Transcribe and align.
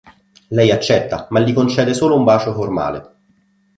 Lei 0.47 0.71
accetta, 0.71 1.27
ma 1.29 1.41
gli 1.41 1.53
concede 1.53 1.93
solo 1.93 2.15
un 2.17 2.23
bacio 2.23 2.55
formale. 2.55 3.15